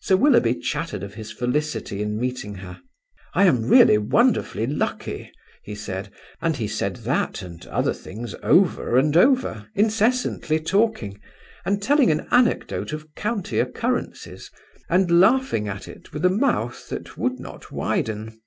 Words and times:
Sir 0.00 0.16
Willoughby 0.16 0.56
chattered 0.56 1.04
of 1.04 1.14
his 1.14 1.30
felicity 1.30 2.02
in 2.02 2.18
meeting 2.18 2.56
her. 2.56 2.82
"I 3.34 3.44
am 3.44 3.68
really 3.68 3.98
wonderfully 3.98 4.66
lucky," 4.66 5.30
he 5.62 5.76
said, 5.76 6.10
and 6.42 6.56
he 6.56 6.66
said 6.66 6.96
that 7.06 7.40
and 7.40 7.64
other 7.68 7.94
things 7.94 8.34
over 8.42 8.98
and 8.98 9.16
over, 9.16 9.68
incessantly 9.76 10.58
talking, 10.58 11.20
and 11.64 11.80
telling 11.80 12.10
an 12.10 12.26
anecdote 12.32 12.92
of 12.92 13.14
county 13.14 13.60
occurrences, 13.60 14.50
and 14.88 15.20
laughing 15.20 15.68
at 15.68 15.86
it 15.86 16.12
with 16.12 16.24
a 16.24 16.30
mouth 16.30 16.88
that 16.88 17.16
would 17.16 17.38
not 17.38 17.70
widen. 17.70 18.40